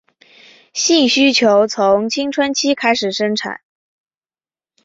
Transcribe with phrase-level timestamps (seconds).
[0.73, 3.59] 性需求从青春期开始产生。